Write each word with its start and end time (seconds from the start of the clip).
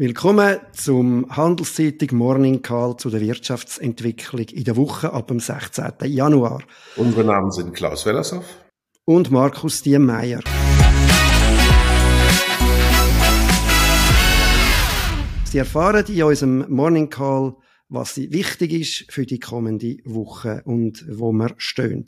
Willkommen 0.00 0.60
zum 0.74 1.26
Handelszeitung 1.28 2.16
Morning 2.16 2.62
Call 2.62 2.96
zu 2.98 3.10
der 3.10 3.20
Wirtschaftsentwicklung 3.20 4.46
in 4.46 4.62
der 4.62 4.76
Woche 4.76 5.12
ab 5.12 5.26
dem 5.26 5.40
16. 5.40 5.92
Januar. 6.04 6.62
Unsere 6.94 7.24
Namen 7.24 7.50
sind 7.50 7.74
Klaus 7.74 8.06
Wellershoff 8.06 8.44
und 9.04 9.32
Markus 9.32 9.82
Diemeyer. 9.82 10.38
Sie 15.46 15.58
erfahren 15.58 16.04
in 16.06 16.22
unserem 16.22 16.70
Morning 16.72 17.10
Call, 17.10 17.56
was 17.88 18.18
wichtig 18.18 18.72
ist 18.74 19.12
für 19.12 19.26
die 19.26 19.40
kommende 19.40 19.96
Woche 20.04 20.62
und 20.64 21.04
wo 21.10 21.32
wir 21.32 21.56
stehen. 21.56 22.06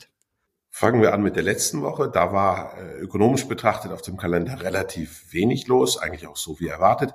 Fangen 0.69 1.01
wir 1.01 1.13
an 1.13 1.23
mit 1.23 1.35
der 1.35 1.43
letzten 1.43 1.81
Woche. 1.81 2.09
Da 2.09 2.31
war 2.31 2.77
äh, 2.77 2.99
ökonomisch 3.01 3.49
betrachtet 3.49 3.91
auf 3.91 4.01
dem 4.01 4.15
Kalender 4.15 4.61
relativ 4.61 5.33
wenig 5.33 5.67
los, 5.67 5.97
eigentlich 5.97 6.27
auch 6.27 6.37
so 6.37 6.57
wie 6.61 6.69
erwartet. 6.69 7.13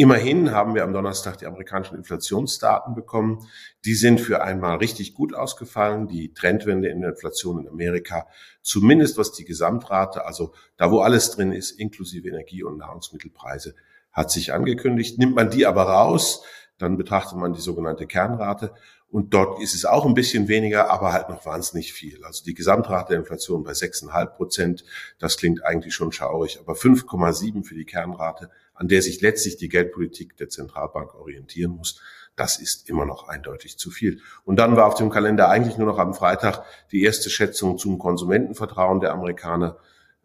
Immerhin 0.00 0.52
haben 0.52 0.74
wir 0.74 0.82
am 0.82 0.94
Donnerstag 0.94 1.36
die 1.36 1.46
amerikanischen 1.46 1.94
Inflationsdaten 1.94 2.94
bekommen. 2.94 3.46
Die 3.84 3.92
sind 3.92 4.18
für 4.18 4.42
einmal 4.42 4.78
richtig 4.78 5.12
gut 5.12 5.34
ausgefallen. 5.34 6.08
Die 6.08 6.32
Trendwende 6.32 6.88
in 6.88 7.02
der 7.02 7.10
Inflation 7.10 7.60
in 7.60 7.68
Amerika, 7.68 8.26
zumindest 8.62 9.18
was 9.18 9.32
die 9.32 9.44
Gesamtrate, 9.44 10.24
also 10.24 10.54
da 10.78 10.90
wo 10.90 11.00
alles 11.00 11.32
drin 11.32 11.52
ist, 11.52 11.72
inklusive 11.72 12.26
Energie- 12.26 12.62
und 12.62 12.78
Nahrungsmittelpreise, 12.78 13.74
hat 14.10 14.30
sich 14.30 14.54
angekündigt. 14.54 15.18
Nimmt 15.18 15.34
man 15.34 15.50
die 15.50 15.66
aber 15.66 15.82
raus, 15.82 16.44
dann 16.78 16.96
betrachtet 16.96 17.36
man 17.36 17.52
die 17.52 17.60
sogenannte 17.60 18.06
Kernrate 18.06 18.72
und 19.10 19.34
dort 19.34 19.60
ist 19.60 19.74
es 19.74 19.84
auch 19.84 20.06
ein 20.06 20.14
bisschen 20.14 20.46
weniger, 20.46 20.90
aber 20.90 21.12
halt 21.12 21.28
noch 21.28 21.44
wahnsinnig 21.44 21.92
viel. 21.92 22.24
Also 22.24 22.44
die 22.44 22.54
Gesamtrate 22.54 23.10
der 23.10 23.18
Inflation 23.18 23.64
bei 23.64 23.72
6,5 23.72 24.26
Prozent, 24.26 24.84
das 25.18 25.36
klingt 25.36 25.64
eigentlich 25.64 25.94
schon 25.94 26.12
schaurig, 26.12 26.60
aber 26.60 26.74
5,7 26.74 27.64
für 27.64 27.74
die 27.74 27.84
Kernrate, 27.84 28.50
an 28.74 28.86
der 28.86 29.02
sich 29.02 29.20
letztlich 29.20 29.56
die 29.56 29.68
Geldpolitik 29.68 30.36
der 30.36 30.48
Zentralbank 30.48 31.14
orientieren 31.14 31.72
muss, 31.72 32.00
das 32.36 32.58
ist 32.58 32.88
immer 32.88 33.04
noch 33.04 33.28
eindeutig 33.28 33.76
zu 33.78 33.90
viel. 33.90 34.20
Und 34.44 34.56
dann 34.56 34.76
war 34.76 34.86
auf 34.86 34.94
dem 34.94 35.10
Kalender 35.10 35.48
eigentlich 35.48 35.76
nur 35.76 35.88
noch 35.88 35.98
am 35.98 36.14
Freitag 36.14 36.62
die 36.92 37.02
erste 37.02 37.28
Schätzung 37.28 37.78
zum 37.78 37.98
Konsumentenvertrauen 37.98 39.00
der 39.00 39.12
Amerikaner 39.12 39.76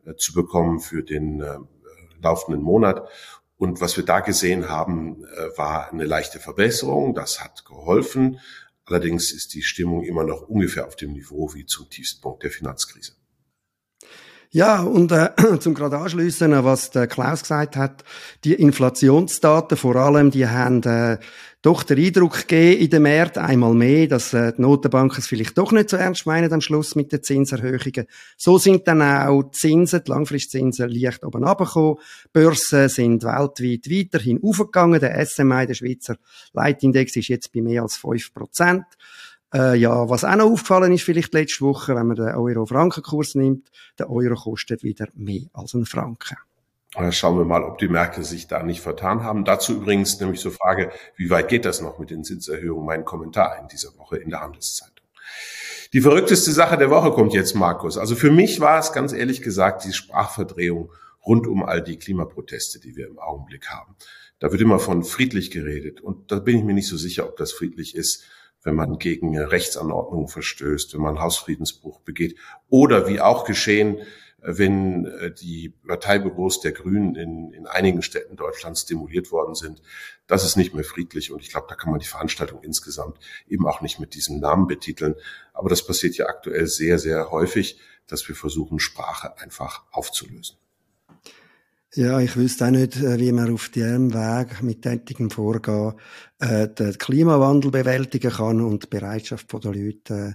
äh, 0.06 0.16
zu 0.16 0.34
bekommen 0.34 0.80
für 0.80 1.04
den 1.04 1.42
äh, 1.42 1.58
laufenden 2.22 2.62
Monat. 2.62 3.10
Und 3.58 3.82
was 3.82 3.98
wir 3.98 4.06
da 4.06 4.20
gesehen 4.20 4.70
haben, 4.70 5.26
äh, 5.26 5.58
war 5.58 5.92
eine 5.92 6.06
leichte 6.06 6.40
Verbesserung. 6.40 7.16
Das 7.16 7.44
hat 7.44 7.66
geholfen. 7.66 8.40
Allerdings 8.86 9.32
ist 9.32 9.54
die 9.54 9.64
Stimmung 9.64 10.04
immer 10.04 10.24
noch 10.24 10.44
ungefähr 10.44 10.86
auf 10.88 10.96
dem 10.96 11.14
Niveau 11.14 11.54
wie 11.54 11.66
zum 11.66 11.90
Tiefstpunkt 11.90 12.44
der 12.44 12.52
Finanzkrise. 12.52 13.14
Ja, 14.52 14.84
und 14.84 15.12
äh, 15.12 15.32
zum 15.60 15.74
gerade 15.74 15.98
anschliessen, 15.98 16.52
was 16.64 16.92
der 16.92 17.08
Klaus 17.08 17.42
gesagt 17.42 17.76
hat, 17.76 18.04
die 18.44 18.54
Inflationsdaten 18.54 19.76
vor 19.76 19.96
allem, 19.96 20.32
die 20.32 20.48
haben 20.48 20.82
äh, 20.84 21.18
doch 21.66 21.82
den 21.82 21.98
Eindruck 21.98 22.48
gegeben 22.48 22.82
in 22.82 22.90
den 22.92 23.02
Märkten 23.02 23.42
einmal 23.42 23.74
mehr, 23.74 24.06
dass 24.06 24.34
äh, 24.34 24.54
die 24.54 24.62
Notenbanken 24.62 25.18
es 25.18 25.26
vielleicht 25.26 25.58
doch 25.58 25.72
nicht 25.72 25.90
so 25.90 25.98
ernst 25.98 26.28
meinen 26.28 26.54
am 26.54 26.62
Schluss 26.62 26.94
mit 26.94 27.12
den 27.12 27.24
Zinserhöhungen. 27.24 28.06
So 28.38 28.60
sind 28.60 28.88
dann 28.88 29.02
auch 29.02 29.42
die 29.44 29.52
Zinsen, 29.52 30.04
die 30.06 30.12
Langfristzinsen 30.12 30.90
leicht 30.90 31.26
oben 31.26 31.44
runtergekommen. 31.44 31.98
Börsen 32.32 32.88
sind 32.88 33.24
weltweit 33.24 33.90
weiterhin 33.90 34.44
aufgegangen. 34.44 35.00
Der 35.00 35.26
SMI, 35.26 35.66
der 35.66 35.74
Schweizer 35.74 36.18
Leitindex, 36.54 37.16
ist 37.16 37.30
jetzt 37.30 37.52
bei 37.52 37.62
mehr 37.62 37.82
als 37.82 37.98
5 37.98 38.34
Prozent. 38.34 38.86
Äh, 39.52 39.76
ja, 39.78 40.08
was 40.08 40.24
auch 40.24 40.36
noch 40.36 40.52
aufgefallen 40.52 40.94
ist 40.94 41.04
vielleicht 41.04 41.34
letzte 41.34 41.66
Woche, 41.66 41.96
wenn 41.96 42.06
man 42.06 42.16
den 42.16 42.28
Euro-Franken-Kurs 42.28 43.34
nimmt, 43.36 43.72
der 43.98 44.12
Euro 44.12 44.36
kostet 44.36 44.84
wieder 44.84 45.08
mehr 45.16 45.46
als 45.54 45.74
ein 45.74 45.86
Franken. 45.86 46.38
Schauen 47.12 47.38
wir 47.38 47.46
mal, 47.46 47.64
ob 47.64 47.78
die 47.78 47.88
Märkte 47.88 48.24
sich 48.24 48.48
da 48.48 48.64
nicht 48.64 48.82
vertan 48.82 49.24
haben. 49.24 49.44
Dazu 49.44 49.74
übrigens 49.74 50.20
nämlich 50.20 50.40
so 50.40 50.50
Frage, 50.50 50.92
wie 51.16 51.30
weit 51.30 51.50
geht 51.50 51.66
das 51.66 51.82
noch 51.82 52.00
mit 52.00 52.10
den 52.10 52.24
Zinserhöhungen? 52.24 52.86
Mein 52.86 53.06
Kommentar 53.06 53.60
in 53.60 53.68
dieser 53.68 53.98
Woche 53.98 54.18
in 54.18 54.30
der 54.30 54.42
Handelszeitung. 54.42 55.06
Die 55.94 56.02
verrückteste 56.02 56.52
Sache 56.52 56.78
der 56.78 56.90
Woche 56.90 57.12
kommt 57.12 57.34
jetzt, 57.34 57.54
Markus. 57.54 57.98
Also 57.98 58.16
für 58.16 58.32
mich 58.32 58.60
war 58.60 58.80
es 58.80 58.92
ganz 58.92 59.14
ehrlich 59.14 59.42
gesagt 59.42 59.86
die 59.86 59.94
Sprachverdrehung 59.94 60.92
rund 61.26 61.48
um 61.48 61.64
all 61.64 61.82
die 61.82 61.98
Klimaproteste, 61.98 62.80
die 62.80 62.96
wir 62.96 63.08
im 63.08 63.20
Augenblick 63.20 63.70
haben. 63.70 63.96
Da 64.40 64.52
wird 64.52 64.62
immer 64.62 64.80
von 64.80 65.04
friedlich 65.04 65.52
geredet. 65.52 66.02
Und 66.02 66.32
da 66.32 66.40
bin 66.40 66.58
ich 66.58 66.64
mir 66.64 66.74
nicht 66.74 66.88
so 66.88 66.98
sicher, 66.98 67.28
ob 67.28 67.38
das 67.38 67.52
friedlich 67.52 67.96
ist, 67.96 68.24
wenn 68.64 68.76
man 68.76 68.98
gegen 68.98 69.38
Rechtsanordnungen 69.38 70.28
verstößt, 70.28 70.94
wenn 70.94 71.02
man 71.02 71.20
Hausfriedensbruch 71.20 72.02
begeht. 72.02 72.38
Oder 72.70 73.08
wie 73.08 73.22
auch 73.22 73.46
geschehen, 73.46 74.00
wenn 74.46 75.06
äh, 75.06 75.32
die 75.34 75.74
Parteibüros 75.88 76.62
der 76.62 76.72
Grünen 76.72 77.16
in, 77.16 77.52
in 77.52 77.68
einigen 77.68 78.02
Städten 78.02 78.36
Deutschlands 78.36 78.82
stimuliert 78.82 79.32
worden 79.32 79.56
sind. 79.56 79.82
Das 80.28 80.46
ist 80.46 80.56
nicht 80.56 80.74
mehr 80.74 80.84
friedlich 80.84 81.32
und 81.32 81.42
ich 81.42 81.50
glaube, 81.50 81.68
da 81.68 81.76
kann 81.76 81.92
man 81.92 82.00
die 82.00 82.06
Veranstaltung 82.06 82.62
insgesamt 82.64 83.18
eben 83.48 83.68
auch 83.68 83.82
nicht 83.82 84.00
mit 84.00 84.14
diesem 84.14 84.40
Namen 84.40 84.68
betiteln. 84.68 85.16
Aber 85.54 85.70
das 85.70 85.86
passiert 85.86 86.16
ja 86.16 86.28
aktuell 86.28 86.68
sehr, 86.68 87.00
sehr 87.00 87.32
häufig, 87.32 87.80
dass 88.08 88.28
wir 88.28 88.36
versuchen, 88.36 88.80
Sprache 88.80 89.38
einfach 89.40 89.84
aufzulösen. 89.92 90.58
Ja, 91.96 92.20
ich 92.20 92.36
wüsste 92.36 92.66
auch 92.66 92.72
nicht, 92.72 92.98
äh, 92.98 93.20
wie 93.20 93.32
man 93.32 93.54
auf 93.54 93.70
diesem 93.70 94.14
Weg 94.14 94.62
mit 94.62 94.82
tätigem 94.82 95.32
Vorgehen 95.32 95.94
äh, 96.40 96.68
den 96.68 96.98
Klimawandel 96.98 97.72
bewältigen 97.72 98.32
kann 98.32 98.62
und 98.62 98.84
die 98.84 98.88
Bereitschaft 98.88 99.52
der 99.54 99.72
Leute 99.72 100.14
äh, 100.14 100.34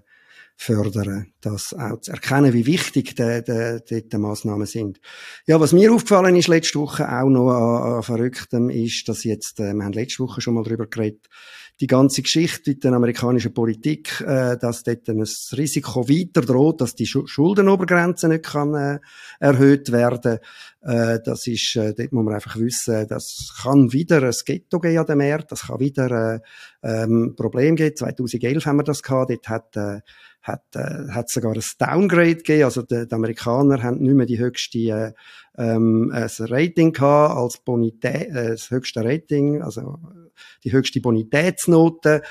fördern, 0.61 1.33
das 1.41 1.73
auch 1.73 2.03
zu 2.03 2.11
erkennen, 2.11 2.53
wie 2.53 2.67
wichtig 2.67 3.17
die, 3.17 3.43
die, 3.89 4.07
die 4.07 4.19
Massnahmen 4.19 4.67
sind. 4.67 5.01
Ja, 5.47 5.59
was 5.59 5.73
mir 5.73 5.91
aufgefallen 5.91 6.37
ist 6.37 6.49
letzte 6.49 6.81
Woche 6.81 7.09
auch 7.11 7.31
noch 7.31 7.49
an, 7.49 7.95
an 7.95 8.03
Verrücktem 8.03 8.69
ist, 8.69 9.09
dass 9.09 9.25
jetzt, 9.25 9.59
äh, 9.59 9.73
wir 9.73 9.83
haben 9.83 9.95
letzte 9.95 10.23
Woche 10.23 10.43
schon 10.43 10.53
mal 10.53 10.63
darüber 10.63 10.87
geredet, 10.87 11.29
die 11.81 11.87
ganze 11.87 12.21
Geschichte 12.23 12.71
mit 12.71 12.85
der 12.85 12.93
amerikanischen 12.93 13.55
Politik, 13.55 14.21
äh, 14.21 14.59
dass 14.59 14.83
dort 14.83 15.09
ein 15.09 15.23
Risiko 15.57 16.09
weiter 16.09 16.43
droht, 16.43 16.81
dass 16.81 16.95
die 16.95 17.07
Schuldenobergrenze 17.07 18.29
nicht 18.29 18.45
kann 18.45 18.75
äh, 18.75 18.99
erhöht 19.39 19.91
werden. 19.91 20.39
Äh, 20.83 21.21
das 21.25 21.47
ist, 21.47 21.77
äh, 21.77 21.95
dort 21.95 22.13
muss 22.13 22.25
man 22.25 22.35
einfach 22.35 22.57
wissen, 22.57 23.07
das 23.09 23.55
kann 23.63 23.93
wieder 23.93 24.23
ein 24.23 24.35
Ghetto 24.45 24.79
geben 24.79 24.99
an 24.99 25.07
dem 25.07 25.19
Markt, 25.19 25.53
das 25.53 25.67
kann 25.69 25.81
wieder 25.81 26.35
äh, 26.35 26.41
ähm, 26.83 27.35
Problem 27.37 27.77
geben. 27.77 27.97
2011 27.97 28.67
haben 28.67 28.77
wir 28.77 28.85
das 28.85 29.03
gehabt, 29.03 29.31
dort 29.31 29.49
hat 29.49 29.77
äh, 29.77 30.01
hat, 30.43 30.63
äh, 30.75 31.11
hat 31.11 31.29
sogar 31.29 31.55
ein 31.55 31.63
Downgrade 31.79 32.37
gegeben. 32.37 32.65
Also 32.65 32.83
die, 32.83 33.07
die 33.07 33.15
Amerikaner 33.15 33.83
haben 33.83 33.99
nicht 33.99 34.15
mehr 34.15 34.27
die 34.27 34.39
höchste 34.39 34.79
äh, 34.79 35.13
ähm, 35.59 36.11
ein 36.13 36.29
Rating 36.39 36.93
gehabt 36.93 37.37
als 37.37 37.59
Bonität, 37.59 38.29
äh, 38.31 38.51
das 38.51 38.71
höchste 38.71 39.05
Rating, 39.05 39.63
also 39.63 39.99
die 40.65 40.73
höchste 40.73 41.01
Bonitätsnote. 41.01 42.23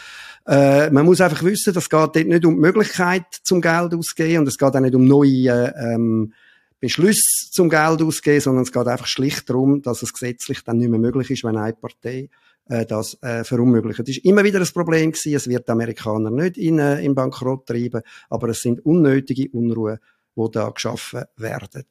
Äh, 0.48 0.90
man 0.90 1.06
muss 1.06 1.22
einfach 1.22 1.44
wissen, 1.44 1.74
das 1.74 1.90
geht 1.90 2.00
dort 2.00 2.16
nicht 2.16 2.46
um 2.46 2.56
die 2.56 2.62
Möglichkeit 2.62 3.26
zum 3.44 3.62
Geld 3.62 3.94
ausgeben 3.94 4.40
und 4.40 4.48
es 4.48 4.58
geht 4.58 4.76
auch 4.76 4.80
nicht 4.80 4.96
um 4.96 5.06
neue 5.06 5.74
ähm, 5.78 6.34
Beschlüsse 6.80 7.52
zum 7.52 7.70
Geld 7.70 8.02
ausgeben, 8.02 8.42
sondern 8.42 8.64
es 8.64 8.72
geht 8.72 8.88
einfach 8.88 9.08
schlicht 9.08 9.50
darum, 9.50 9.82
dass 9.82 10.02
es 10.02 10.14
gesetzlich 10.14 10.64
dann 10.64 10.78
nicht 10.78 10.90
mehr 10.90 11.00
möglich 11.00 11.30
ist, 11.30 11.44
wenn 11.44 11.58
eine 11.58 11.74
Partei 11.74 12.30
äh, 12.70 12.86
das 12.86 13.22
äh, 13.22 13.44
verunmöglicht. 13.44 14.00
Das 14.00 14.10
ist 14.10 14.26
immer 14.26 14.44
wieder 14.44 14.60
ein 14.60 14.68
Problem 14.68 15.12
gewesen. 15.12 15.36
Es 15.36 15.48
wird 15.48 15.68
die 15.68 15.72
Amerikaner 15.72 16.32
nicht 16.32 16.58
in, 16.58 16.80
äh, 16.80 17.02
in 17.02 17.16
Bankrott 17.16 17.66
treiben, 17.66 18.02
aber 18.30 18.50
es 18.50 18.62
sind 18.62 18.86
unnötige 18.86 19.50
Unruhen, 19.52 20.00
die 20.36 20.52
da 20.52 20.70
geschaffen 20.70 21.24
werden. 21.36 21.86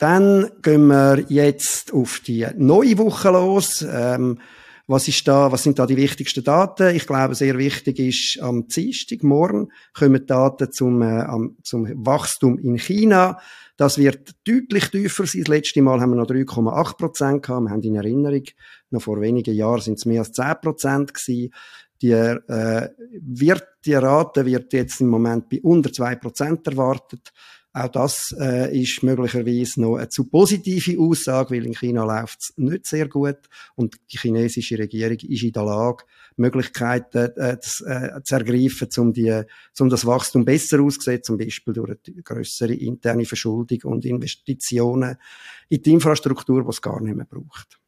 Dann 0.00 0.50
gehen 0.62 0.86
wir 0.86 1.26
jetzt 1.28 1.92
auf 1.92 2.20
die 2.20 2.46
neue 2.56 2.96
Woche 2.96 3.28
los. 3.28 3.86
Ähm, 3.86 4.38
was 4.86 5.06
ist 5.08 5.28
da, 5.28 5.52
was 5.52 5.62
sind 5.62 5.78
da 5.78 5.84
die 5.84 5.98
wichtigsten 5.98 6.42
Daten? 6.42 6.96
Ich 6.96 7.06
glaube, 7.06 7.34
sehr 7.34 7.58
wichtig 7.58 7.98
ist, 7.98 8.42
am 8.42 8.66
Dienstag, 8.66 9.22
morgen, 9.22 9.68
kommen 9.92 10.24
Daten 10.24 10.72
zum, 10.72 11.02
äh, 11.02 11.26
zum 11.62 11.86
Wachstum 12.06 12.58
in 12.58 12.78
China. 12.78 13.40
Das 13.76 13.98
wird 13.98 14.36
deutlich 14.48 14.88
tiefer 14.88 15.26
sein. 15.26 15.42
Das 15.42 15.48
letzte 15.48 15.82
Mal 15.82 16.00
haben 16.00 16.12
wir 16.12 16.16
noch 16.16 16.26
3,8 16.26 16.96
Prozent 16.96 17.42
gehabt. 17.42 17.64
Wir 17.64 17.70
haben 17.70 17.82
in 17.82 17.96
Erinnerung, 17.96 18.44
noch 18.88 19.02
vor 19.02 19.20
wenigen 19.20 19.54
Jahren 19.54 19.82
sind 19.82 19.98
es 19.98 20.06
mehr 20.06 20.20
als 20.20 20.32
10 20.32 20.54
Prozent 20.62 21.12
gewesen. 21.12 21.52
Die, 22.00 22.12
äh, 22.12 22.88
wird, 23.20 23.68
die 23.84 23.92
Rate 23.92 24.46
wird 24.46 24.72
jetzt 24.72 25.02
im 25.02 25.08
Moment 25.08 25.50
bei 25.50 25.60
unter 25.62 25.92
2 25.92 26.14
Prozent 26.16 26.66
erwartet. 26.66 27.32
Auch 27.72 27.88
das 27.88 28.34
äh, 28.38 28.76
ist 28.80 29.04
möglicherweise 29.04 29.80
noch 29.80 29.96
eine 29.96 30.08
zu 30.08 30.24
positive 30.24 30.98
Aussage, 31.00 31.54
weil 31.54 31.66
in 31.66 31.74
China 31.74 32.04
läuft 32.04 32.40
es 32.40 32.52
nicht 32.56 32.84
sehr 32.84 33.08
gut 33.08 33.38
und 33.76 33.96
die 34.12 34.18
chinesische 34.18 34.76
Regierung 34.76 35.18
ist 35.18 35.42
in 35.44 35.52
der 35.52 35.64
Lage, 35.64 36.04
Möglichkeiten 36.36 37.30
äh, 37.36 37.60
zu, 37.60 37.86
äh, 37.86 38.20
zu 38.24 38.34
ergreifen, 38.34 38.88
um, 38.98 39.12
die, 39.12 39.42
um 39.78 39.88
das 39.88 40.04
Wachstum 40.04 40.44
besser 40.44 40.80
auszusehen, 40.80 41.22
zum 41.22 41.38
Beispiel 41.38 41.74
durch 41.74 41.90
eine 42.08 42.22
größere 42.22 42.74
interne 42.74 43.24
Verschuldung 43.24 43.78
und 43.84 44.04
Investitionen 44.04 45.16
in 45.68 45.82
die 45.82 45.92
Infrastruktur, 45.92 46.64
die 46.64 46.70
es 46.70 46.82
gar 46.82 47.00
nicht 47.00 47.14
mehr 47.14 47.26
braucht. 47.26 47.78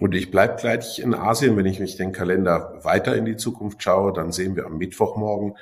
Und 0.00 0.14
ich 0.14 0.30
bleibe 0.30 0.56
gleich 0.56 0.98
in 0.98 1.14
Asien, 1.14 1.56
wenn 1.56 1.66
ich 1.66 1.78
mich 1.80 1.96
den 1.96 2.12
Kalender 2.12 2.80
weiter 2.82 3.16
in 3.16 3.24
die 3.24 3.36
Zukunft 3.36 3.82
schaue, 3.82 4.12
dann 4.12 4.32
sehen 4.32 4.56
wir 4.56 4.66
am 4.66 4.78
Mittwochmorgen 4.78 5.54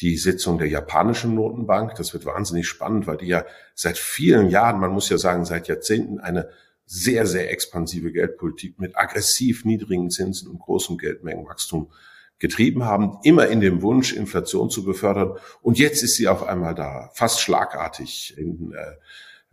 die 0.00 0.16
Sitzung 0.16 0.58
der 0.58 0.68
japanischen 0.68 1.34
Notenbank. 1.34 1.94
Das 1.96 2.12
wird 2.12 2.24
wahnsinnig 2.24 2.68
spannend, 2.68 3.06
weil 3.06 3.16
die 3.16 3.26
ja 3.26 3.44
seit 3.74 3.98
vielen 3.98 4.48
Jahren, 4.48 4.80
man 4.80 4.92
muss 4.92 5.08
ja 5.08 5.18
sagen, 5.18 5.44
seit 5.44 5.68
Jahrzehnten 5.68 6.20
eine 6.20 6.48
sehr, 6.86 7.26
sehr 7.26 7.50
expansive 7.52 8.12
Geldpolitik 8.12 8.78
mit 8.78 8.96
aggressiv 8.96 9.64
niedrigen 9.64 10.10
Zinsen 10.10 10.48
und 10.48 10.58
großem 10.58 10.96
Geldmengenwachstum 10.96 11.90
getrieben 12.38 12.84
haben, 12.84 13.18
immer 13.24 13.48
in 13.48 13.60
dem 13.60 13.82
Wunsch, 13.82 14.12
Inflation 14.12 14.70
zu 14.70 14.84
befördern. 14.84 15.36
Und 15.60 15.78
jetzt 15.78 16.02
ist 16.02 16.14
sie 16.14 16.28
auf 16.28 16.44
einmal 16.44 16.74
da, 16.74 17.10
fast 17.12 17.40
schlagartig. 17.40 18.34
In 18.38 18.72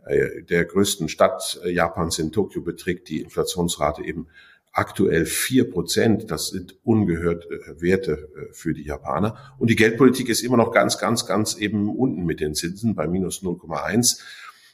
äh, 0.06 0.14
äh 0.14 0.42
der 0.44 0.64
größten 0.64 1.08
Stadt 1.08 1.60
äh, 1.64 1.70
Japans 1.70 2.18
in 2.18 2.30
Tokio 2.30 2.62
beträgt 2.62 3.08
die 3.08 3.20
Inflationsrate 3.20 4.04
eben 4.04 4.28
aktuell 4.76 5.24
vier 5.24 5.70
Prozent. 5.70 6.30
Das 6.30 6.48
sind 6.48 6.76
ungehört 6.84 7.46
äh, 7.46 7.80
Werte 7.80 8.28
äh, 8.36 8.52
für 8.52 8.74
die 8.74 8.84
Japaner. 8.84 9.54
Und 9.58 9.70
die 9.70 9.76
Geldpolitik 9.76 10.28
ist 10.28 10.42
immer 10.42 10.56
noch 10.56 10.72
ganz, 10.72 10.98
ganz, 10.98 11.26
ganz 11.26 11.56
eben 11.56 11.88
unten 11.88 12.24
mit 12.24 12.40
den 12.40 12.54
Zinsen 12.54 12.94
bei 12.94 13.06
minus 13.06 13.42
0,1. 13.42 14.20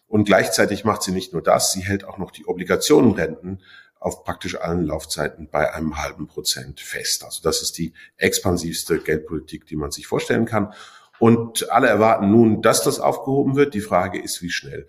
Und 0.09 0.25
gleichzeitig 0.25 0.85
macht 0.85 1.03
sie 1.03 1.13
nicht 1.13 1.33
nur 1.33 1.43
das, 1.43 1.73
sie 1.73 1.81
hält 1.81 2.05
auch 2.05 2.19
noch 2.19 2.33
die 2.33 2.47
Obligationenrenten 2.47 3.63
auf 3.99 4.25
praktisch 4.25 4.57
allen 4.57 4.85
Laufzeiten 4.85 5.49
bei 5.49 5.73
einem 5.73 5.97
halben 6.03 6.27
Prozent 6.27 6.81
fest. 6.81 7.25
Also 7.25 7.41
das 7.43 7.63
ist 7.63 7.79
die 7.79 7.95
expansivste 8.17 8.99
Geldpolitik, 8.99 9.65
die 9.67 9.77
man 9.77 9.93
sich 9.93 10.09
vorstellen 10.09 10.45
kann. 10.45 10.75
Und 11.21 11.71
alle 11.71 11.87
erwarten 11.87 12.31
nun, 12.31 12.63
dass 12.63 12.83
das 12.83 12.99
aufgehoben 12.99 13.55
wird. 13.55 13.75
Die 13.75 13.81
Frage 13.81 14.21
ist, 14.21 14.43
wie 14.43 14.51
schnell. 14.51 14.89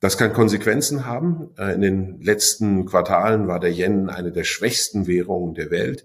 Das 0.00 0.16
kann 0.16 0.32
Konsequenzen 0.32 1.06
haben. 1.06 1.50
Äh, 1.58 1.74
in 1.74 1.80
den 1.80 2.20
letzten 2.20 2.86
Quartalen 2.86 3.48
war 3.48 3.60
der 3.60 3.72
Yen 3.72 4.10
eine 4.10 4.32
der 4.32 4.44
schwächsten 4.44 5.06
Währungen 5.06 5.54
der 5.54 5.70
Welt. 5.70 6.04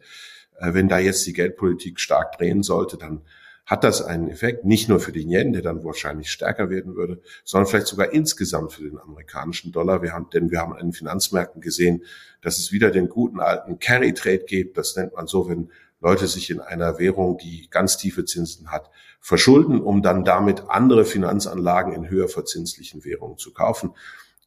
Äh, 0.57 0.74
wenn 0.74 0.88
da 0.88 1.00
jetzt 1.00 1.25
die 1.28 1.34
Geldpolitik 1.34 2.00
stark 2.00 2.38
drehen 2.38 2.63
sollte, 2.63 2.98
dann 2.98 3.22
hat 3.66 3.84
das 3.86 4.01
einen 4.01 4.30
Effekt, 4.30 4.66
nicht 4.66 4.90
nur 4.90 5.00
für 5.00 5.13
den 5.13 5.30
Yen, 5.30 5.54
der 5.54 5.62
dann 5.62 5.86
wahrscheinlich 5.86 6.30
stärker 6.30 6.69
werden 6.69 6.95
würde, 6.95 7.22
sondern 7.45 7.69
vielleicht 7.69 7.88
sogar 7.88 8.12
insgesamt 8.12 8.74
für 8.74 8.84
den 8.84 9.00
amerikanischen 9.00 9.72
Dollar. 9.72 10.01
Wir 10.01 10.12
haben, 10.12 10.30
denn 10.34 10.51
wir 10.51 10.60
haben 10.60 10.74
an 10.74 10.88
den 10.88 10.94
Finanzmärkten 10.94 11.62
gesehen, 11.62 12.04
dass 12.42 12.57
es 12.57 12.74
wieder 12.74 12.92
den 12.92 13.07
guten 13.07 13.39
alten 13.39 13.80
Carry 13.80 14.13
Trade 14.13 14.44
gibt. 14.46 14.78
Das 14.78 14.96
nennt 14.98 15.13
man 15.13 15.28
so, 15.28 15.48
wenn 15.48 15.72
Leute 16.03 16.27
sich 16.27 16.50
in 16.50 16.59
einer 16.59 17.00
Währung, 17.00 17.38
die 17.38 17.69
ganz 17.69 17.97
tiefe 17.97 18.25
Zinsen 18.25 18.71
hat, 18.71 18.91
verschulden, 19.21 19.81
um 19.81 20.01
dann 20.01 20.25
damit 20.25 20.63
andere 20.67 21.05
Finanzanlagen 21.05 21.94
in 21.94 22.09
höher 22.09 22.27
verzinslichen 22.27 23.05
Währungen 23.05 23.38
zu 23.38 23.53
kaufen. 23.53 23.91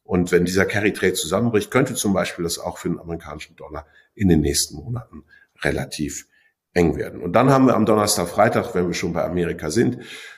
Und 0.03 0.31
wenn 0.31 0.45
dieser 0.45 0.65
Carry 0.65 0.93
Trade 0.93 1.15
zusammenbricht, 1.15 1.71
könnte 1.71 1.95
zum 1.95 2.13
Beispiel 2.13 2.43
das 2.43 2.59
auch 2.59 2.77
für 2.77 2.89
den 2.89 2.99
amerikanischen 2.99 3.55
Dollar 3.55 3.87
in 4.13 4.29
den 4.29 4.41
nächsten 4.41 4.75
Monaten 4.75 5.23
relativ 5.63 6.27
eng 6.73 6.95
werden. 6.95 7.21
Und 7.21 7.33
dann 7.33 7.49
haben 7.49 7.65
wir 7.65 7.75
am 7.75 7.87
Donnerstag, 7.87 8.29
Freitag, 8.29 8.75
wenn 8.75 8.85
wir 8.85 8.93
schon 8.93 9.13
bei 9.13 9.25
Amerika 9.25 9.71
sind, 9.71 9.97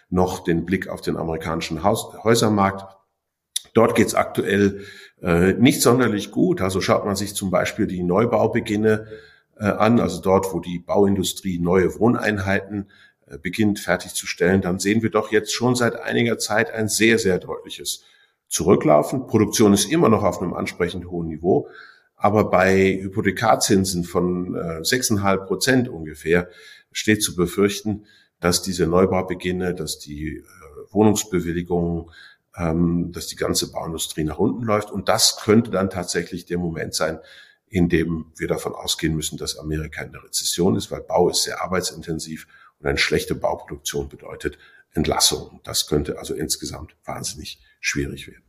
noch 0.10 0.46
den 0.46 0.66
Blick 0.66 0.88
auf 0.88 1.02
den 1.02 1.18
amerikanischen 1.18 1.84
Haus 1.84 2.14
Häusermarkt. 2.24 2.98
Dort 3.74 3.94
geht 3.94 4.08
es 4.08 4.16
aktuell 4.16 4.86
äh, 5.22 5.52
nicht 5.54 5.82
sonderlich 5.82 6.32
gut. 6.32 6.62
Also 6.62 6.80
schaut 6.80 7.06
man 7.06 7.18
sich 7.18 7.36
zum 7.36 7.52
Beispiel 7.52 7.88
die 7.88 8.04
Neubaubeginne 8.04 9.06
an, 9.66 10.00
also 10.00 10.22
dort, 10.22 10.54
wo 10.54 10.60
die 10.60 10.80
Bauindustrie 10.80 11.60
neue 11.60 12.00
Wohneinheiten 12.00 12.90
äh, 13.28 13.38
beginnt 13.38 13.80
fertigzustellen, 13.80 14.62
dann 14.62 14.80
sehen 14.80 15.02
wir 15.02 15.10
doch 15.10 15.32
jetzt 15.32 15.54
schon 15.54 15.76
seit 15.76 16.00
einiger 16.00 16.38
Zeit 16.38 16.72
ein 16.72 16.88
sehr, 16.88 17.20
sehr 17.20 17.40
deutliches 17.40 18.04
Zurücklaufen. 18.48 19.28
Produktion 19.28 19.74
ist 19.74 19.92
immer 19.92 20.10
noch 20.10 20.24
auf 20.24 20.42
einem 20.42 20.54
ansprechend 20.54 21.10
hohen 21.10 21.28
Niveau, 21.28 21.68
aber 22.16 22.50
bei 22.50 23.00
Hypothekarzinsen 23.02 24.04
von 24.04 24.56
äh, 24.56 24.82
6,5 24.82 25.46
Prozent 25.46 25.90
ungefähr 25.90 26.50
steht 26.92 27.22
zu 27.22 27.36
befürchten, 27.36 28.06
dass 28.40 28.62
diese 28.62 28.88
Neubaubeginne, 28.88 29.76
dass 29.76 30.00
die 30.00 30.38
äh, 30.38 30.44
Wohnungsbewilligungen, 30.92 32.10
ähm, 32.58 33.12
dass 33.12 33.28
die 33.28 33.36
ganze 33.36 33.72
Bauindustrie 33.72 34.24
nach 34.24 34.40
unten 34.40 34.64
läuft. 34.64 34.92
Und 34.92 35.10
das 35.10 35.38
könnte 35.38 35.72
dann 35.72 35.90
tatsächlich 35.90 36.46
der 36.46 36.58
Moment 36.58 36.96
sein, 36.96 37.20
in 37.70 37.90
dem 37.90 38.32
wir 38.36 38.48
davon 38.48 38.74
ausgehen 38.74 39.16
müssen, 39.16 39.38
dass 39.38 39.58
Amerika 39.58 40.02
in 40.04 40.12
der 40.12 40.24
Rezession 40.24 40.76
ist, 40.76 40.92
weil 40.92 41.02
Bau 41.02 41.30
ist 41.30 41.44
sehr 41.44 41.62
arbeitsintensiv 41.62 42.48
und 42.80 42.88
eine 42.88 42.98
schlechte 42.98 43.36
Bauproduktion 43.36 44.10
bedeutet 44.10 44.58
Entlassung. 44.94 45.62
Das 45.64 45.88
könnte 45.88 46.18
also 46.18 46.34
insgesamt 46.34 46.96
wahnsinnig 47.06 47.60
schwierig 47.80 48.28
werden. 48.28 48.49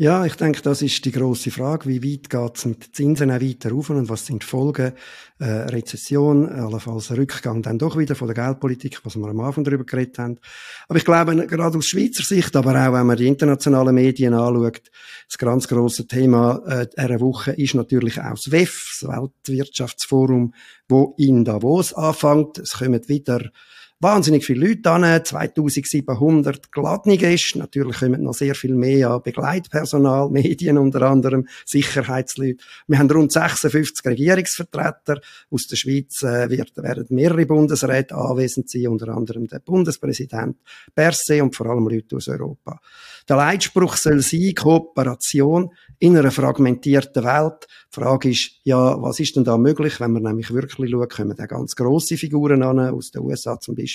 Ja, 0.00 0.24
ich 0.24 0.36
denke, 0.36 0.62
das 0.62 0.80
ist 0.80 1.04
die 1.04 1.10
große 1.10 1.50
Frage. 1.50 1.88
Wie 1.88 2.00
weit 2.04 2.30
geht 2.30 2.56
es 2.56 2.66
mit 2.66 2.86
den 2.86 2.94
Zinsen 2.94 3.32
auch 3.32 3.40
weiter 3.40 3.72
rauf 3.72 3.90
und 3.90 4.08
was 4.08 4.26
sind 4.26 4.44
die 4.44 4.46
Folgen? 4.46 4.92
Äh, 5.40 5.44
Rezession, 5.44 6.48
allenfalls 6.48 7.10
Rückgang 7.10 7.62
dann 7.62 7.80
doch 7.80 7.98
wieder 7.98 8.14
von 8.14 8.28
der 8.28 8.36
Geldpolitik, 8.36 9.00
was 9.02 9.16
wir 9.16 9.26
am 9.26 9.40
Anfang 9.40 9.64
darüber 9.64 9.82
geredet 9.82 10.20
haben. 10.20 10.38
Aber 10.86 10.98
ich 10.98 11.04
glaube, 11.04 11.44
gerade 11.48 11.76
aus 11.76 11.86
Schweizer 11.86 12.22
Sicht, 12.22 12.54
aber 12.54 12.76
auch 12.76 12.92
wenn 12.92 13.08
man 13.08 13.16
die 13.16 13.26
internationalen 13.26 13.92
Medien 13.92 14.34
anschaut, 14.34 14.82
das 15.26 15.36
ganz 15.36 15.66
große 15.66 16.06
Thema 16.06 16.62
äh, 16.68 16.86
dieser 16.96 17.18
Woche 17.18 17.50
ist 17.54 17.74
natürlich 17.74 18.20
auch 18.20 18.34
das 18.34 18.52
WEF, 18.52 19.00
das 19.00 19.10
Weltwirtschaftsforum, 19.10 20.54
wo 20.88 21.16
in 21.18 21.44
Davos 21.44 21.92
anfängt. 21.92 22.58
Es 22.58 22.74
kommen 22.74 23.08
wieder 23.08 23.50
wahnsinnig 24.00 24.44
viele 24.44 24.68
Leute 24.68 24.90
an, 24.90 25.24
2700 25.24 26.70
geladene 26.70 27.16
Gäste. 27.16 27.58
Natürlich 27.58 27.98
kommen 27.98 28.22
noch 28.22 28.34
sehr 28.34 28.54
viel 28.54 28.74
mehr 28.74 29.10
an 29.10 29.22
Begleitpersonal, 29.22 30.30
Medien 30.30 30.78
unter 30.78 31.02
anderem, 31.02 31.48
Sicherheitsleute. 31.64 32.62
Wir 32.86 32.98
haben 32.98 33.10
rund 33.10 33.32
56 33.32 34.06
Regierungsvertreter. 34.06 35.20
Aus 35.50 35.66
der 35.66 35.76
Schweiz 35.76 36.22
äh, 36.22 36.48
wird, 36.48 36.76
werden 36.76 37.06
mehrere 37.10 37.46
Bundesräte 37.46 38.14
anwesend 38.14 38.70
sein, 38.70 38.88
unter 38.88 39.08
anderem 39.08 39.46
der 39.48 39.58
Bundespräsident 39.58 40.56
Berset 40.94 41.42
und 41.42 41.56
vor 41.56 41.66
allem 41.66 41.88
Leute 41.88 42.16
aus 42.16 42.28
Europa. 42.28 42.80
Der 43.28 43.36
Leitspruch 43.36 43.96
soll 43.96 44.20
sein, 44.20 44.54
Kooperation 44.54 45.70
in 45.98 46.16
einer 46.16 46.30
fragmentierten 46.30 47.24
Welt. 47.24 47.66
Die 47.94 48.00
Frage 48.00 48.30
ist, 48.30 48.52
ja, 48.62 49.00
was 49.02 49.20
ist 49.20 49.36
denn 49.36 49.44
da 49.44 49.58
möglich, 49.58 50.00
wenn 50.00 50.12
man 50.12 50.22
nämlich 50.22 50.52
wirklich 50.52 50.90
schaut, 50.90 51.10
kommen 51.10 51.36
da 51.36 51.46
ganz 51.46 51.74
grosse 51.74 52.16
Figuren 52.16 52.62
an, 52.62 52.78
aus 52.78 53.10
den 53.10 53.22
USA 53.22 53.58
zum 53.58 53.74
Beispiel, 53.74 53.87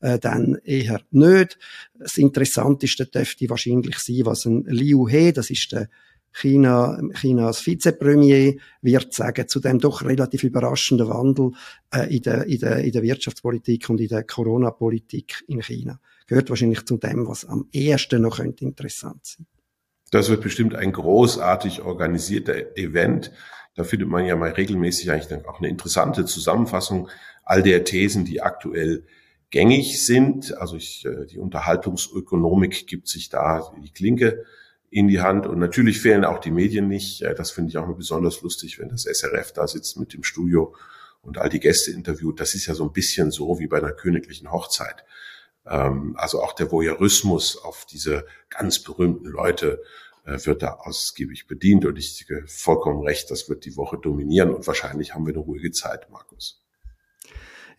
äh, 0.00 0.18
dann 0.18 0.58
eher 0.64 1.00
nicht. 1.10 1.58
Das 1.98 2.18
Interessanteste 2.18 3.06
dürfte 3.06 3.48
wahrscheinlich 3.48 3.98
sein, 3.98 4.24
was 4.24 4.46
ein 4.46 4.64
Liu 4.64 5.08
He, 5.08 5.32
das 5.32 5.50
ist 5.50 5.72
der 5.72 5.88
China, 6.32 7.00
Chinas 7.14 7.66
Vizepremier 7.66 8.56
wird 8.82 9.12
sagen 9.12 9.48
zu 9.48 9.60
dem 9.60 9.78
doch 9.78 10.04
relativ 10.04 10.44
überraschenden 10.44 11.08
Wandel 11.08 11.52
äh, 11.92 12.14
in, 12.14 12.22
der, 12.22 12.46
in, 12.46 12.60
der, 12.60 12.78
in 12.78 12.92
der 12.92 13.02
Wirtschaftspolitik 13.02 13.88
und 13.90 14.00
in 14.00 14.08
der 14.08 14.24
Corona-Politik 14.24 15.44
in 15.48 15.62
China 15.62 15.98
gehört 16.26 16.50
wahrscheinlich 16.50 16.84
zu 16.84 16.98
dem, 16.98 17.26
was 17.26 17.44
am 17.44 17.68
ehesten 17.72 18.22
noch 18.22 18.36
könnte 18.36 18.64
interessant 18.64 19.24
sein. 19.24 19.46
Das 20.10 20.30
wird 20.30 20.42
bestimmt 20.42 20.74
ein 20.74 20.92
großartig 20.92 21.82
organisierter 21.82 22.76
Event. 22.76 23.32
Da 23.78 23.84
findet 23.84 24.08
man 24.08 24.26
ja 24.26 24.34
mal 24.34 24.50
regelmäßig 24.50 25.12
eigentlich 25.12 25.46
auch 25.46 25.60
eine 25.60 25.68
interessante 25.68 26.24
Zusammenfassung 26.24 27.08
all 27.44 27.62
der 27.62 27.84
Thesen, 27.84 28.24
die 28.24 28.42
aktuell 28.42 29.04
gängig 29.50 30.04
sind. 30.04 30.58
Also 30.58 30.74
ich, 30.74 31.06
äh, 31.06 31.26
die 31.26 31.38
Unterhaltungsökonomik 31.38 32.88
gibt 32.88 33.06
sich 33.06 33.28
da 33.28 33.72
die 33.80 33.92
Klinke 33.92 34.44
in 34.90 35.06
die 35.06 35.20
Hand. 35.20 35.46
Und 35.46 35.60
natürlich 35.60 36.00
fehlen 36.00 36.24
auch 36.24 36.40
die 36.40 36.50
Medien 36.50 36.88
nicht. 36.88 37.22
Äh, 37.22 37.36
das 37.36 37.52
finde 37.52 37.70
ich 37.70 37.78
auch 37.78 37.86
mal 37.86 37.94
besonders 37.94 38.42
lustig, 38.42 38.80
wenn 38.80 38.88
das 38.88 39.04
SRF 39.04 39.52
da 39.52 39.68
sitzt 39.68 39.96
mit 39.96 40.12
dem 40.12 40.24
Studio 40.24 40.74
und 41.22 41.38
all 41.38 41.48
die 41.48 41.60
Gäste 41.60 41.92
interviewt. 41.92 42.40
Das 42.40 42.56
ist 42.56 42.66
ja 42.66 42.74
so 42.74 42.82
ein 42.82 42.92
bisschen 42.92 43.30
so 43.30 43.60
wie 43.60 43.68
bei 43.68 43.78
einer 43.78 43.92
königlichen 43.92 44.50
Hochzeit. 44.50 45.04
Ähm, 45.66 46.16
also 46.18 46.42
auch 46.42 46.52
der 46.52 46.72
Voyeurismus 46.72 47.56
auf 47.62 47.86
diese 47.88 48.26
ganz 48.50 48.82
berühmten 48.82 49.28
Leute 49.28 49.80
wird 50.24 50.62
da 50.62 50.74
ausgiebig 50.74 51.46
bedient. 51.46 51.84
Und 51.84 51.98
ich 51.98 52.26
vollkommen 52.46 53.02
recht, 53.02 53.30
das 53.30 53.48
wird 53.48 53.64
die 53.64 53.76
Woche 53.76 53.98
dominieren. 53.98 54.54
Und 54.54 54.66
wahrscheinlich 54.66 55.14
haben 55.14 55.26
wir 55.26 55.34
eine 55.34 55.42
ruhige 55.42 55.72
Zeit, 55.72 56.10
Markus. 56.10 56.62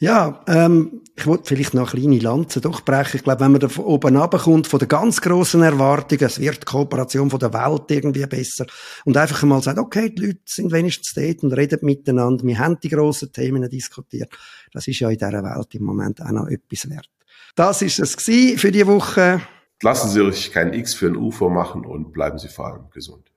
Ja, 0.02 0.46
ähm, 0.48 1.02
ich 1.18 1.28
wollte 1.28 1.44
vielleicht 1.44 1.74
noch 1.74 1.94
eine 1.94 2.02
kleine 2.02 2.20
Lanze 2.20 2.62
durchbrechen. 2.62 3.18
Ich 3.18 3.24
glaube, 3.26 3.42
wenn 3.42 3.52
man 3.52 3.60
da 3.60 3.68
von 3.68 3.84
oben 3.84 4.16
runterkommt, 4.16 4.66
von 4.66 4.80
der 4.80 4.88
ganz 4.88 5.20
grossen 5.20 5.62
Erwartungen, 5.62 6.24
es 6.24 6.40
wird 6.40 6.62
die 6.62 6.66
Kooperation 6.66 7.30
von 7.30 7.40
der 7.40 7.54
Welt 7.54 7.92
irgendwie 7.92 8.26
besser 8.26 8.66
und 9.04 9.18
einfach 9.18 9.44
mal 9.44 9.62
sagt, 9.62 9.78
okay, 9.78 10.10
die 10.10 10.28
Leute 10.28 10.40
sind 10.46 10.72
wenigstens 10.72 11.14
dort 11.14 11.44
und 11.44 11.52
reden 11.52 11.80
miteinander, 11.82 12.46
wir 12.46 12.60
haben 12.60 12.80
die 12.82 12.88
grossen 12.88 13.34
Themen 13.34 13.70
diskutiert. 13.70 14.32
Das 14.72 14.88
ist 14.88 15.02
ja 15.02 15.10
in 15.10 15.18
dieser 15.18 15.44
Welt 15.44 15.76
im 15.76 15.84
Moment 15.84 16.22
auch 16.22 16.32
noch 16.32 16.48
etwas 16.48 16.90
wert. 16.90 17.10
Das 17.56 17.82
ist 17.82 18.00
es 18.00 18.16
für 18.16 18.72
die 18.72 18.88
Woche. 18.88 19.42
Lassen 19.82 20.10
Sie 20.10 20.32
sich 20.32 20.52
kein 20.52 20.74
X 20.74 20.94
für 20.94 21.08
ein 21.08 21.16
U 21.16 21.32
vormachen 21.32 21.86
und 21.86 22.12
bleiben 22.12 22.38
Sie 22.38 22.50
vor 22.50 22.68
allem 22.68 22.90
gesund. 22.90 23.32